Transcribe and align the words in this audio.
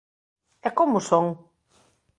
_¿E 0.67 0.69
como 0.77 0.99
son? 1.09 1.25